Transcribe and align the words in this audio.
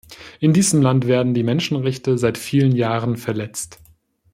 In 0.39 0.51
diesem 0.51 0.81
Land 0.81 1.05
werden 1.05 1.35
die 1.35 1.43
Menschenrechte 1.43 2.17
seit 2.17 2.39
vielen 2.39 2.71
Jahren 2.71 3.17
verletzt. 3.17 3.79